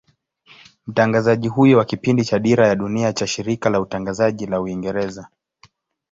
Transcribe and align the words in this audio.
Mtangazaji 0.87 1.47
huyo 1.47 1.77
wa 1.77 1.85
kipindi 1.85 2.25
cha 2.25 2.39
Dira 2.39 2.67
ya 2.67 2.75
Dunia 2.75 3.13
cha 3.13 3.27
Shirika 3.27 3.69
la 3.69 3.79
Utangazaji 3.81 4.45
la 4.45 4.61
Uingereza 4.61 5.27